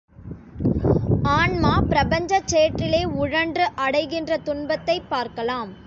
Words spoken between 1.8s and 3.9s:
பிரபஞ்சச் சேற்றிலே உழன்று